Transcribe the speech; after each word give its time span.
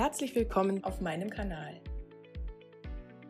Herzlich 0.00 0.34
willkommen 0.34 0.82
auf 0.82 1.02
meinem 1.02 1.28
Kanal. 1.28 1.78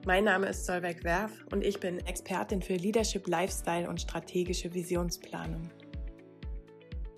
Mein 0.07 0.23
Name 0.23 0.47
ist 0.47 0.67
Solveig 0.67 1.03
Werf 1.03 1.33
und 1.51 1.65
ich 1.65 1.81
bin 1.81 1.99
Expertin 2.07 2.63
für 2.63 2.75
Leadership, 2.75 3.27
Lifestyle 3.27 3.89
und 3.89 4.01
strategische 4.01 4.73
Visionsplanung. 4.73 5.69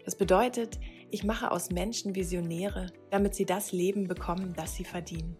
Das 0.06 0.16
bedeutet, 0.16 0.80
ich 1.10 1.22
mache 1.24 1.50
aus 1.50 1.70
Menschen 1.70 2.14
Visionäre, 2.14 2.86
damit 3.10 3.34
sie 3.34 3.44
das 3.44 3.72
Leben 3.72 4.08
bekommen, 4.08 4.54
das 4.56 4.74
sie 4.74 4.84
verdienen. 4.84 5.36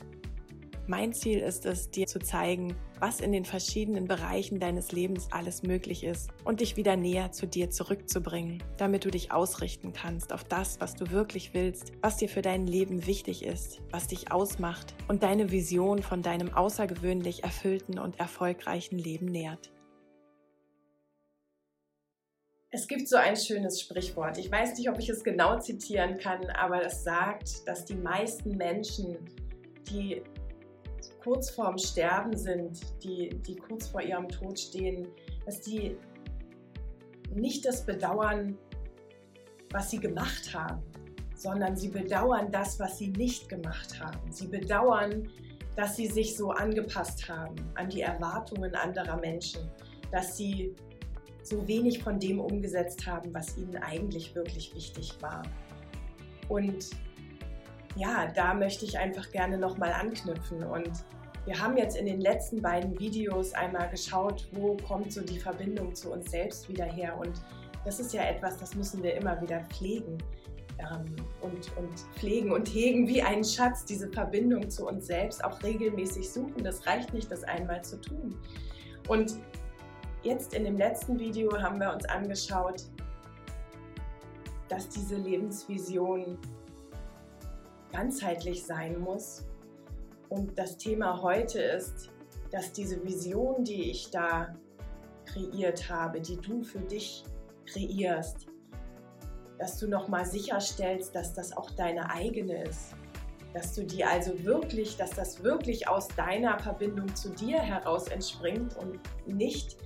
Mein 0.87 1.15
Ziel 1.15 1.39
ist 1.39 1.65
es, 1.65 1.91
dir 1.91 2.07
zu 2.07 2.19
zeigen, 2.19 2.77
was 3.03 3.21
in 3.21 3.33
den 3.33 3.45
verschiedenen 3.45 4.07
Bereichen 4.07 4.61
deines 4.61 4.93
Lebens 4.93 5.27
alles 5.33 5.65
möglich 5.65 6.05
ist 6.05 6.31
und 6.45 6.61
dich 6.61 6.77
wieder 6.77 6.97
näher 6.97 7.33
zu 7.33 7.49
dir 7.49 7.69
zurückzubringen, 7.69 8.63
damit 8.77 9.05
du 9.05 9.11
dich 9.11 9.33
ausrichten 9.33 9.93
kannst 9.93 10.33
auf 10.33 10.45
das, 10.45 10.81
was 10.81 10.95
du 10.95 11.11
wirklich 11.11 11.53
willst, 11.53 11.91
was 12.01 12.17
dir 12.17 12.29
für 12.29 12.43
dein 12.43 12.65
Leben 12.65 13.05
wichtig 13.05 13.45
ist, 13.45 13.81
was 13.91 14.07
dich 14.07 14.31
ausmacht 14.31 14.95
und 15.09 15.25
deine 15.25 15.51
Vision 15.51 16.01
von 16.01 16.23
deinem 16.23 16.55
außergewöhnlich 16.55 17.43
erfüllten 17.43 17.99
und 17.99 18.21
erfolgreichen 18.21 18.99
Leben 18.99 19.27
nährt. 19.27 19.73
Es 22.71 22.87
gibt 22.87 23.09
so 23.09 23.17
ein 23.17 23.37
schönes 23.37 23.81
Sprichwort. 23.81 24.39
Ich 24.39 24.49
weiß 24.49 24.79
nicht, 24.79 24.89
ob 24.89 25.01
ich 25.01 25.09
es 25.09 25.25
genau 25.25 25.59
zitieren 25.59 26.19
kann, 26.19 26.49
aber 26.51 26.87
es 26.87 27.03
sagt, 27.03 27.67
dass 27.67 27.85
die 27.85 27.97
meisten 27.97 28.57
Menschen, 28.57 29.19
die 29.91 30.23
kurz 31.23 31.51
vorm 31.51 31.79
Sterben 31.79 32.37
sind, 32.37 32.81
die, 33.03 33.31
die 33.47 33.57
kurz 33.57 33.89
vor 33.89 34.03
ihrem 34.03 34.29
Tod 34.29 34.59
stehen, 34.59 35.07
dass 35.47 35.61
die 35.61 35.97
nicht 37.35 37.65
das 37.65 37.87
bedauern, 37.87 38.59
was 39.71 39.91
sie 39.91 39.99
gemacht 39.99 40.53
haben, 40.53 40.83
sondern 41.35 41.77
sie 41.77 41.89
bedauern 41.89 42.51
das, 42.51 42.79
was 42.79 42.99
sie 42.99 43.09
nicht 43.09 43.49
gemacht 43.49 43.99
haben. 44.01 44.31
Sie 44.31 44.47
bedauern, 44.47 45.29
dass 45.77 45.97
sie 45.97 46.07
sich 46.07 46.37
so 46.37 46.51
angepasst 46.51 47.29
haben 47.29 47.57
an 47.75 47.89
die 47.89 48.03
Erwartungen 48.03 48.75
anderer 48.75 49.17
Menschen, 49.19 49.71
dass 50.11 50.37
sie 50.37 50.75
so 51.43 51.67
wenig 51.67 52.03
von 52.03 52.21
dem 52.21 52.39
umgesetzt 52.39 53.07
haben, 53.07 53.33
was 53.33 53.57
ihnen 53.57 53.77
eigentlich 53.77 54.35
wirklich 54.35 54.75
wichtig 54.75 55.17
war. 55.21 55.43
Und 56.49 56.91
ja, 57.97 58.27
da 58.27 58.55
möchte 58.55 58.85
ich 58.85 58.99
einfach 58.99 59.31
gerne 59.31 59.59
nochmal 59.59 59.93
anknüpfen. 59.93 60.65
Und 60.65 60.91
wir 61.45 61.61
haben 61.61 61.77
jetzt 61.77 61.97
in 61.97 62.07
den 62.07 62.21
letzten 62.21 62.63
beiden 62.63 62.99
Videos 62.99 63.53
einmal 63.53 63.89
geschaut, 63.91 64.49
wo 64.53 64.77
kommt 64.77 65.13
so 65.13 65.21
die 65.21 65.39
Verbindung 65.39 65.95
zu 65.95 66.13
uns 66.13 66.31
selbst 66.31 66.69
wieder 66.69 66.85
her. 66.85 67.17
Und 67.19 67.43
das 67.85 68.01
ist 68.01 68.13
ja 68.13 68.23
etwas, 68.23 68.59
das 68.59 68.75
müssen 68.75 69.03
wir 69.03 69.15
immer 69.15 69.41
wieder 69.41 69.61
pflegen. 69.71 70.19
Ähm, 70.79 71.17
und, 71.43 71.77
und 71.77 71.99
pflegen 72.17 72.51
und 72.51 72.67
hegen 72.69 73.07
wie 73.07 73.23
einen 73.23 73.45
Schatz, 73.45 73.85
diese 73.85 74.09
Verbindung 74.09 74.71
zu 74.71 74.87
uns 74.87 75.07
selbst 75.07 75.45
auch 75.45 75.63
regelmäßig 75.63 76.31
suchen. 76.31 76.65
Das 76.65 76.87
reicht 76.87 77.13
nicht, 77.13 77.31
das 77.31 77.45
einmal 77.45 77.85
zu 77.85 78.01
tun. 78.01 78.37
Und 79.09 79.35
jetzt 80.23 80.55
in 80.55 80.65
dem 80.65 80.79
letzten 80.79 81.19
Video 81.19 81.61
haben 81.61 81.79
wir 81.79 81.93
uns 81.93 82.05
angeschaut, 82.07 82.85
dass 84.69 84.89
diese 84.89 85.17
Lebensvision 85.17 86.39
ganzheitlich 87.93 88.65
sein 88.65 88.99
muss. 88.99 89.45
Und 90.29 90.59
das 90.59 90.77
Thema 90.79 91.23
heute 91.23 91.61
ist, 91.61 92.11
dass 92.51 92.73
diese 92.73 93.03
Vision, 93.05 93.65
die 93.65 93.91
ich 93.91 94.11
da 94.11 94.55
kreiert 95.27 95.89
habe, 95.89 96.21
die 96.21 96.37
du 96.37 96.63
für 96.63 96.81
dich 96.81 97.25
kreierst, 97.67 98.47
dass 99.59 99.79
du 99.79 99.89
nochmal 99.89 100.27
sicherstellst, 100.27 101.15
dass 101.15 101.35
das 101.35 101.57
auch 101.57 101.71
deine 101.71 102.11
eigene 102.11 102.65
ist. 102.65 102.95
Dass 103.55 103.75
du 103.75 103.85
die 103.85 104.05
also 104.05 104.45
wirklich, 104.45 104.97
dass 104.97 105.11
das 105.11 105.43
wirklich 105.43 105.87
aus 105.87 106.09
deiner 106.09 106.59
Verbindung 106.59 107.15
zu 107.15 107.29
dir 107.31 107.61
heraus 107.61 108.09
entspringt 108.09 108.77
und 108.77 108.99
nicht 109.27 109.77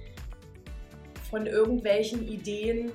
von 1.30 1.46
irgendwelchen 1.46 2.26
Ideen 2.26 2.92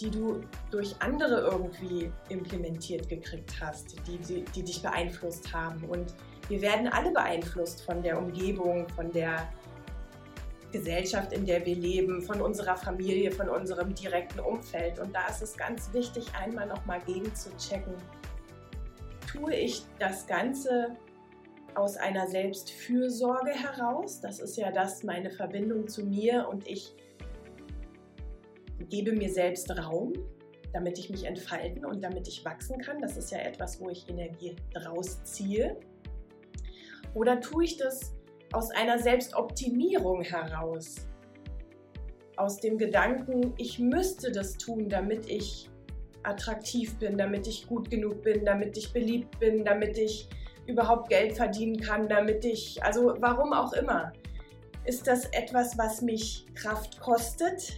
die 0.00 0.10
du 0.10 0.40
durch 0.70 0.94
andere 1.00 1.40
irgendwie 1.40 2.10
implementiert 2.28 3.08
gekriegt 3.08 3.54
hast, 3.60 3.96
die, 4.06 4.18
die, 4.18 4.44
die 4.54 4.62
dich 4.62 4.82
beeinflusst 4.82 5.52
haben. 5.52 5.84
Und 5.84 6.14
wir 6.48 6.62
werden 6.62 6.88
alle 6.88 7.10
beeinflusst 7.10 7.82
von 7.82 8.02
der 8.02 8.18
Umgebung, 8.18 8.88
von 8.88 9.12
der 9.12 9.48
Gesellschaft, 10.72 11.32
in 11.32 11.44
der 11.44 11.64
wir 11.66 11.74
leben, 11.74 12.22
von 12.22 12.40
unserer 12.40 12.76
Familie, 12.76 13.30
von 13.30 13.48
unserem 13.48 13.94
direkten 13.94 14.40
Umfeld. 14.40 14.98
Und 14.98 15.14
da 15.14 15.26
ist 15.28 15.42
es 15.42 15.56
ganz 15.56 15.92
wichtig, 15.92 16.26
einmal 16.40 16.66
nochmal 16.66 17.00
gegen 17.06 17.34
zu 17.34 17.50
checken. 17.56 17.94
Tue 19.30 19.54
ich 19.54 19.84
das 19.98 20.26
Ganze 20.26 20.96
aus 21.74 21.96
einer 21.96 22.26
Selbstfürsorge 22.26 23.50
heraus? 23.50 24.20
Das 24.20 24.40
ist 24.40 24.56
ja 24.56 24.70
das, 24.70 25.02
meine 25.02 25.30
Verbindung 25.30 25.88
zu 25.88 26.04
mir 26.04 26.48
und 26.48 26.66
ich 26.66 26.94
gebe 28.88 29.12
mir 29.12 29.30
selbst 29.30 29.70
Raum, 29.76 30.12
damit 30.72 30.98
ich 30.98 31.10
mich 31.10 31.24
entfalten 31.24 31.84
und 31.84 32.02
damit 32.02 32.28
ich 32.28 32.44
wachsen 32.44 32.80
kann. 32.80 33.00
Das 33.00 33.16
ist 33.16 33.30
ja 33.30 33.38
etwas, 33.38 33.80
wo 33.80 33.90
ich 33.90 34.08
Energie 34.08 34.56
draus 34.72 35.22
ziehe. 35.24 35.76
Oder 37.14 37.40
tue 37.40 37.64
ich 37.64 37.76
das 37.76 38.14
aus 38.52 38.70
einer 38.70 38.98
Selbstoptimierung 38.98 40.22
heraus? 40.22 41.08
Aus 42.36 42.56
dem 42.58 42.78
Gedanken, 42.78 43.52
ich 43.58 43.78
müsste 43.78 44.32
das 44.32 44.56
tun, 44.56 44.88
damit 44.88 45.28
ich 45.28 45.68
attraktiv 46.22 46.96
bin, 46.98 47.18
damit 47.18 47.46
ich 47.46 47.66
gut 47.66 47.90
genug 47.90 48.22
bin, 48.22 48.44
damit 48.44 48.76
ich 48.76 48.92
beliebt 48.92 49.38
bin, 49.40 49.64
damit 49.64 49.98
ich 49.98 50.28
überhaupt 50.66 51.08
Geld 51.08 51.36
verdienen 51.36 51.80
kann, 51.80 52.08
damit 52.08 52.44
ich, 52.44 52.82
also 52.82 53.14
warum 53.18 53.52
auch 53.52 53.72
immer. 53.72 54.12
Ist 54.84 55.06
das 55.06 55.26
etwas, 55.26 55.76
was 55.76 56.00
mich 56.00 56.46
Kraft 56.54 57.00
kostet? 57.00 57.72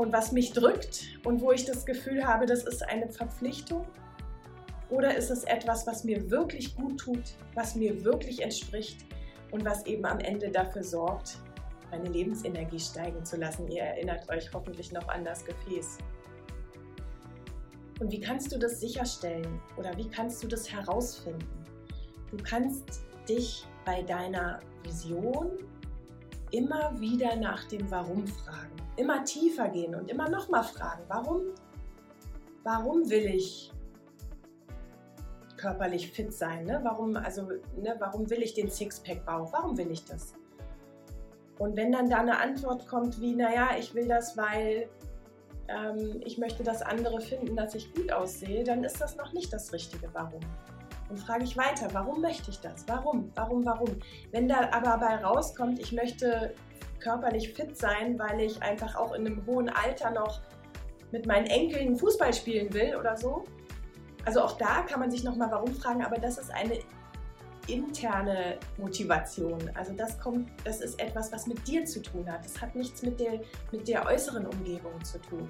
Und 0.00 0.14
was 0.14 0.32
mich 0.32 0.52
drückt 0.52 1.02
und 1.26 1.42
wo 1.42 1.52
ich 1.52 1.66
das 1.66 1.84
Gefühl 1.84 2.26
habe, 2.26 2.46
das 2.46 2.62
ist 2.62 2.82
eine 2.88 3.06
Verpflichtung? 3.10 3.84
Oder 4.88 5.14
ist 5.14 5.30
es 5.30 5.44
etwas, 5.44 5.86
was 5.86 6.04
mir 6.04 6.30
wirklich 6.30 6.74
gut 6.74 6.98
tut, 6.98 7.34
was 7.54 7.74
mir 7.74 8.02
wirklich 8.02 8.40
entspricht 8.40 9.04
und 9.50 9.62
was 9.62 9.84
eben 9.84 10.06
am 10.06 10.18
Ende 10.20 10.50
dafür 10.50 10.82
sorgt, 10.82 11.36
meine 11.90 12.08
Lebensenergie 12.08 12.80
steigen 12.80 13.26
zu 13.26 13.36
lassen? 13.36 13.68
Ihr 13.68 13.82
erinnert 13.82 14.26
euch 14.30 14.50
hoffentlich 14.54 14.90
noch 14.90 15.06
an 15.08 15.22
das 15.22 15.44
Gefäß. 15.44 15.98
Und 18.00 18.10
wie 18.10 18.20
kannst 18.20 18.52
du 18.52 18.58
das 18.58 18.80
sicherstellen 18.80 19.60
oder 19.76 19.94
wie 19.98 20.08
kannst 20.08 20.42
du 20.42 20.48
das 20.48 20.72
herausfinden? 20.72 21.46
Du 22.30 22.38
kannst 22.42 23.02
dich 23.28 23.66
bei 23.84 24.00
deiner 24.00 24.60
Vision 24.82 25.58
immer 26.50 26.98
wieder 27.00 27.36
nach 27.36 27.64
dem 27.64 27.90
Warum 27.90 28.26
fragen 28.26 28.80
immer 29.00 29.24
tiefer 29.24 29.68
gehen 29.68 29.94
und 29.94 30.10
immer 30.10 30.28
nochmal 30.28 30.62
fragen, 30.62 31.02
warum, 31.08 31.40
warum 32.62 33.08
will 33.08 33.26
ich 33.26 33.72
körperlich 35.56 36.10
fit 36.12 36.32
sein? 36.32 36.66
Ne? 36.66 36.80
Warum, 36.82 37.16
also, 37.16 37.42
ne, 37.76 37.96
warum 37.98 38.28
will 38.30 38.42
ich 38.42 38.54
den 38.54 38.70
Sixpack-Bauch? 38.70 39.52
Warum 39.52 39.76
will 39.76 39.90
ich 39.90 40.04
das? 40.04 40.34
Und 41.58 41.76
wenn 41.76 41.92
dann 41.92 42.08
da 42.08 42.18
eine 42.18 42.38
Antwort 42.38 42.86
kommt 42.86 43.20
wie, 43.20 43.34
naja, 43.34 43.70
ich 43.78 43.94
will 43.94 44.08
das, 44.08 44.36
weil 44.36 44.88
ähm, 45.68 46.20
ich 46.24 46.38
möchte, 46.38 46.62
dass 46.62 46.80
andere 46.80 47.20
finden, 47.20 47.56
dass 47.56 47.74
ich 47.74 47.92
gut 47.94 48.12
aussehe, 48.12 48.64
dann 48.64 48.84
ist 48.84 49.00
das 49.00 49.16
noch 49.16 49.32
nicht 49.32 49.52
das 49.52 49.72
richtige 49.72 50.08
Warum. 50.14 50.40
Und 51.10 51.18
frage 51.18 51.42
ich 51.44 51.56
weiter, 51.56 51.88
warum 51.92 52.20
möchte 52.20 52.50
ich 52.50 52.60
das? 52.60 52.86
Warum? 52.86 53.32
Warum? 53.34 53.64
Warum? 53.66 53.96
Wenn 54.30 54.48
da 54.48 54.70
aber 54.70 54.98
dabei 54.98 55.16
rauskommt, 55.16 55.80
ich 55.80 55.92
möchte 55.92 56.54
körperlich 57.00 57.52
fit 57.52 57.76
sein, 57.76 58.18
weil 58.18 58.40
ich 58.40 58.62
einfach 58.62 58.94
auch 58.94 59.12
in 59.12 59.26
einem 59.26 59.44
hohen 59.44 59.68
Alter 59.68 60.10
noch 60.12 60.40
mit 61.10 61.26
meinen 61.26 61.46
Enkeln 61.46 61.96
Fußball 61.96 62.32
spielen 62.32 62.72
will 62.72 62.94
oder 62.94 63.16
so. 63.16 63.44
Also 64.24 64.42
auch 64.42 64.56
da 64.56 64.82
kann 64.82 65.00
man 65.00 65.10
sich 65.10 65.24
nochmal 65.24 65.50
warum 65.50 65.74
fragen, 65.74 66.04
aber 66.04 66.16
das 66.16 66.38
ist 66.38 66.52
eine 66.52 66.78
interne 67.66 68.58
Motivation. 68.78 69.58
Also 69.74 69.92
das 69.94 70.18
kommt, 70.18 70.48
das 70.64 70.80
ist 70.80 71.00
etwas, 71.00 71.32
was 71.32 71.46
mit 71.46 71.66
dir 71.66 71.84
zu 71.84 72.02
tun 72.02 72.30
hat. 72.30 72.44
Das 72.44 72.60
hat 72.60 72.74
nichts 72.74 73.02
mit 73.02 73.18
der, 73.18 73.40
mit 73.72 73.88
der 73.88 74.06
äußeren 74.06 74.46
Umgebung 74.46 75.02
zu 75.04 75.20
tun. 75.20 75.46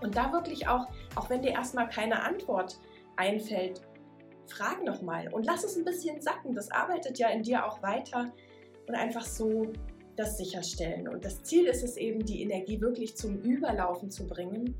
Und 0.00 0.16
da 0.16 0.32
wirklich 0.32 0.66
auch, 0.66 0.88
auch 1.14 1.30
wenn 1.30 1.42
dir 1.42 1.52
erstmal 1.52 1.88
keine 1.88 2.22
Antwort 2.22 2.78
einfällt, 3.16 3.80
frag 4.46 4.84
nochmal 4.84 5.32
und 5.32 5.44
lass 5.44 5.64
es 5.64 5.76
ein 5.76 5.84
bisschen 5.84 6.20
sacken. 6.20 6.54
Das 6.54 6.70
arbeitet 6.70 7.18
ja 7.18 7.28
in 7.28 7.42
dir 7.42 7.66
auch 7.66 7.82
weiter 7.82 8.32
und 8.86 8.94
einfach 8.94 9.24
so 9.24 9.72
das 10.16 10.38
sicherstellen. 10.38 11.08
Und 11.08 11.24
das 11.24 11.42
Ziel 11.42 11.66
ist 11.66 11.82
es 11.82 11.96
eben, 11.96 12.24
die 12.24 12.42
Energie 12.42 12.80
wirklich 12.80 13.16
zum 13.16 13.40
Überlaufen 13.40 14.10
zu 14.10 14.26
bringen. 14.26 14.76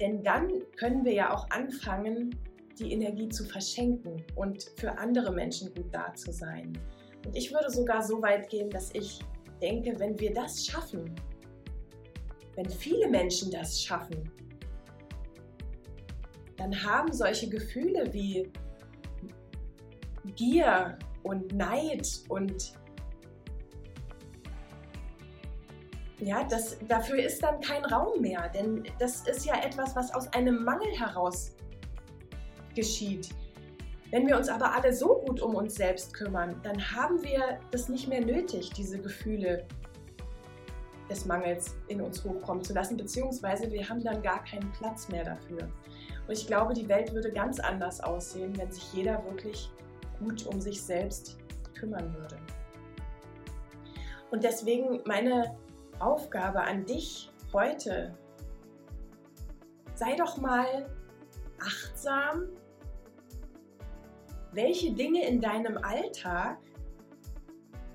Denn 0.00 0.22
dann 0.22 0.50
können 0.76 1.04
wir 1.04 1.12
ja 1.12 1.34
auch 1.34 1.48
anfangen, 1.50 2.34
die 2.78 2.92
Energie 2.92 3.28
zu 3.28 3.44
verschenken 3.44 4.22
und 4.34 4.70
für 4.76 4.98
andere 4.98 5.32
Menschen 5.32 5.74
gut 5.74 5.86
da 5.92 6.12
zu 6.14 6.32
sein. 6.32 6.78
Und 7.24 7.34
ich 7.36 7.52
würde 7.52 7.70
sogar 7.70 8.02
so 8.02 8.20
weit 8.20 8.48
gehen, 8.50 8.68
dass 8.68 8.94
ich 8.94 9.20
denke, 9.62 9.98
wenn 9.98 10.18
wir 10.20 10.34
das 10.34 10.66
schaffen, 10.66 11.14
wenn 12.54 12.68
viele 12.68 13.08
Menschen 13.08 13.50
das 13.50 13.82
schaffen, 13.82 14.30
dann 16.66 16.84
haben 16.84 17.12
solche 17.12 17.48
Gefühle 17.48 18.12
wie 18.12 18.50
Gier 20.34 20.98
und 21.22 21.54
Neid 21.54 22.08
und 22.28 22.72
ja, 26.18 26.42
das, 26.44 26.76
dafür 26.88 27.22
ist 27.22 27.40
dann 27.42 27.60
kein 27.60 27.84
Raum 27.84 28.20
mehr, 28.20 28.48
denn 28.48 28.82
das 28.98 29.28
ist 29.28 29.44
ja 29.46 29.62
etwas, 29.62 29.94
was 29.94 30.12
aus 30.12 30.26
einem 30.32 30.64
Mangel 30.64 30.90
heraus 30.98 31.54
geschieht. 32.74 33.28
Wenn 34.10 34.26
wir 34.26 34.36
uns 34.36 34.48
aber 34.48 34.74
alle 34.74 34.92
so 34.92 35.22
gut 35.26 35.40
um 35.40 35.54
uns 35.54 35.76
selbst 35.76 36.14
kümmern, 36.14 36.58
dann 36.64 36.80
haben 36.80 37.22
wir 37.22 37.60
das 37.70 37.88
nicht 37.88 38.08
mehr 38.08 38.24
nötig, 38.24 38.70
diese 38.70 38.98
Gefühle 38.98 39.66
des 41.08 41.26
Mangels 41.26 41.76
in 41.86 42.00
uns 42.00 42.24
hochkommen 42.24 42.64
zu 42.64 42.72
lassen, 42.72 42.96
beziehungsweise 42.96 43.70
wir 43.70 43.88
haben 43.88 44.02
dann 44.02 44.20
gar 44.22 44.42
keinen 44.42 44.72
Platz 44.72 45.08
mehr 45.08 45.22
dafür. 45.22 45.68
Und 46.26 46.32
ich 46.32 46.46
glaube, 46.46 46.74
die 46.74 46.88
Welt 46.88 47.12
würde 47.12 47.32
ganz 47.32 47.60
anders 47.60 48.00
aussehen, 48.00 48.56
wenn 48.58 48.70
sich 48.70 48.92
jeder 48.92 49.24
wirklich 49.24 49.70
gut 50.18 50.46
um 50.46 50.60
sich 50.60 50.82
selbst 50.82 51.38
kümmern 51.74 52.14
würde. 52.14 52.36
Und 54.30 54.42
deswegen 54.42 55.02
meine 55.06 55.56
Aufgabe 55.98 56.62
an 56.62 56.84
dich 56.84 57.30
heute, 57.52 58.16
sei 59.94 60.16
doch 60.16 60.36
mal 60.38 60.90
achtsam, 61.60 62.48
welche 64.52 64.92
Dinge 64.92 65.26
in 65.26 65.40
deinem 65.40 65.78
Alltag 65.78 66.58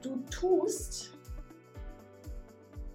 du 0.01 0.18
tust 0.30 1.18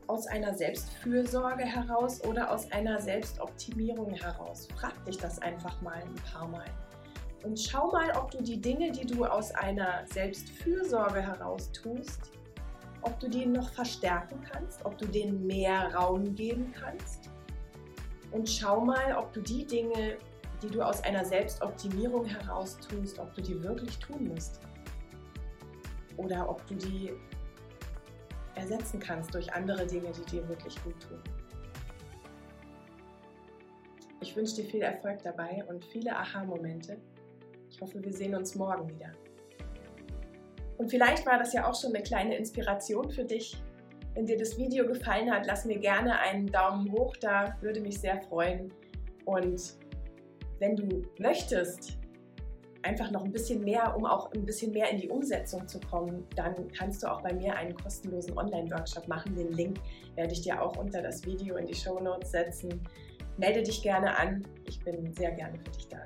aus 0.08 0.26
einer 0.26 0.54
Selbstfürsorge 0.54 1.64
heraus 1.64 2.22
oder 2.24 2.50
aus 2.52 2.70
einer 2.72 3.00
Selbstoptimierung 3.00 4.14
heraus. 4.14 4.68
Frag 4.76 5.04
dich 5.04 5.18
das 5.18 5.38
einfach 5.40 5.80
mal 5.82 6.02
ein 6.02 6.14
paar 6.32 6.48
Mal. 6.48 6.66
Und 7.44 7.58
schau 7.58 7.90
mal, 7.90 8.10
ob 8.16 8.30
du 8.30 8.42
die 8.42 8.60
Dinge, 8.60 8.90
die 8.90 9.06
du 9.06 9.24
aus 9.24 9.52
einer 9.52 10.04
Selbstfürsorge 10.06 11.20
heraus 11.20 11.70
tust, 11.72 12.32
ob 13.02 13.18
du 13.20 13.28
die 13.28 13.46
noch 13.46 13.70
verstärken 13.70 14.40
kannst, 14.50 14.84
ob 14.84 14.98
du 14.98 15.06
denen 15.06 15.46
mehr 15.46 15.94
Raum 15.94 16.34
geben 16.34 16.72
kannst. 16.78 17.30
Und 18.32 18.48
schau 18.48 18.80
mal, 18.80 19.14
ob 19.16 19.32
du 19.32 19.40
die 19.40 19.64
Dinge, 19.64 20.18
die 20.62 20.68
du 20.68 20.82
aus 20.82 21.02
einer 21.04 21.24
Selbstoptimierung 21.24 22.24
heraus 22.24 22.78
tust, 22.78 23.18
ob 23.18 23.32
du 23.34 23.42
die 23.42 23.62
wirklich 23.62 23.96
tun 23.98 24.28
musst. 24.28 24.60
Oder 26.16 26.48
ob 26.48 26.66
du 26.66 26.74
die 26.74 27.12
ersetzen 28.56 28.98
kannst 28.98 29.34
durch 29.34 29.52
andere 29.52 29.86
Dinge, 29.86 30.10
die 30.12 30.24
dir 30.30 30.48
wirklich 30.48 30.82
gut 30.82 31.00
tun. 31.00 31.20
Ich 34.20 34.34
wünsche 34.34 34.56
dir 34.56 34.64
viel 34.64 34.82
Erfolg 34.82 35.22
dabei 35.22 35.62
und 35.68 35.84
viele 35.84 36.16
Aha-Momente. 36.16 36.96
Ich 37.70 37.80
hoffe, 37.80 38.02
wir 38.02 38.12
sehen 38.12 38.34
uns 38.34 38.54
morgen 38.54 38.88
wieder. 38.88 39.12
Und 40.78 40.90
vielleicht 40.90 41.24
war 41.26 41.38
das 41.38 41.52
ja 41.52 41.68
auch 41.68 41.78
schon 41.78 41.94
eine 41.94 42.02
kleine 42.02 42.36
Inspiration 42.36 43.10
für 43.10 43.24
dich. 43.24 43.56
Wenn 44.14 44.26
dir 44.26 44.36
das 44.36 44.58
Video 44.58 44.86
gefallen 44.86 45.30
hat, 45.30 45.46
lass 45.46 45.64
mir 45.64 45.78
gerne 45.78 46.18
einen 46.18 46.46
Daumen 46.46 46.90
hoch 46.92 47.16
da, 47.18 47.56
würde 47.60 47.80
mich 47.80 48.00
sehr 48.00 48.20
freuen. 48.22 48.72
Und 49.26 49.74
wenn 50.58 50.76
du 50.76 51.02
möchtest, 51.18 51.98
einfach 52.86 53.10
noch 53.10 53.24
ein 53.24 53.32
bisschen 53.32 53.64
mehr, 53.64 53.94
um 53.96 54.06
auch 54.06 54.32
ein 54.32 54.44
bisschen 54.46 54.72
mehr 54.72 54.90
in 54.90 55.00
die 55.00 55.08
Umsetzung 55.08 55.66
zu 55.66 55.80
kommen, 55.80 56.24
dann 56.36 56.68
kannst 56.72 57.02
du 57.02 57.10
auch 57.10 57.20
bei 57.20 57.34
mir 57.34 57.54
einen 57.56 57.74
kostenlosen 57.74 58.38
Online-Workshop 58.38 59.08
machen. 59.08 59.34
Den 59.34 59.52
Link 59.52 59.78
werde 60.14 60.32
ich 60.32 60.42
dir 60.42 60.62
auch 60.62 60.76
unter 60.76 61.02
das 61.02 61.24
Video 61.24 61.56
in 61.56 61.66
die 61.66 61.74
Show 61.74 61.98
Notes 62.00 62.30
setzen. 62.30 62.80
Melde 63.36 63.62
dich 63.62 63.82
gerne 63.82 64.16
an. 64.16 64.46
Ich 64.66 64.82
bin 64.82 65.12
sehr 65.12 65.32
gerne 65.32 65.58
für 65.58 65.70
dich 65.70 65.88
da. 65.88 65.98